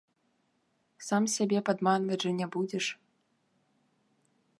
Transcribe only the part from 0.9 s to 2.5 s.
Сам сябе падманваць жа не